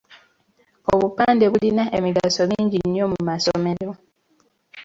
Obupande 0.93 1.45
bulina 1.51 1.83
emigaso 1.97 2.41
mingi 2.51 2.77
nnyo 2.85 3.05
mu 3.11 3.19
masomero. 3.27 3.91